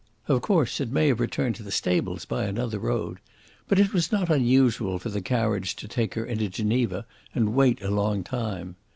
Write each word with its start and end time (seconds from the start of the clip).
Of 0.27 0.41
course, 0.41 0.81
it 0.81 0.91
may 0.91 1.09
have 1.09 1.19
returned 1.19 1.53
to 1.57 1.61
the 1.61 1.69
stables 1.69 2.25
by 2.25 2.45
another 2.47 2.79
road. 2.79 3.19
But 3.67 3.77
it 3.77 3.93
was 3.93 4.11
not 4.11 4.31
unusual 4.31 4.97
for 4.97 5.09
the 5.09 5.21
carriage 5.21 5.75
to 5.75 5.87
take 5.87 6.15
her 6.15 6.25
into 6.25 6.49
Geneva 6.49 7.05
and 7.35 7.53
wait 7.53 7.83
a 7.83 7.91
long 7.91 8.23
time. 8.23 8.77